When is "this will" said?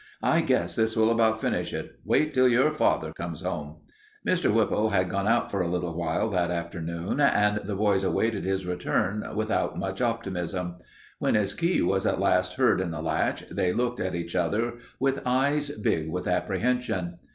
0.75-1.11